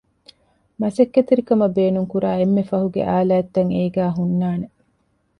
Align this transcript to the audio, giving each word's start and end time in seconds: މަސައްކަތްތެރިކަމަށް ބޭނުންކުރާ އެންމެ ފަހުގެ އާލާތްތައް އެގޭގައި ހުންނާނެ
މަސައްކަތްތެރިކަމަށް 0.81 1.75
ބޭނުންކުރާ 1.77 2.29
އެންމެ 2.39 2.63
ފަހުގެ 2.69 3.01
އާލާތްތައް 3.09 3.71
އެގޭގައި 3.75 4.13
ހުންނާނެ 4.17 4.67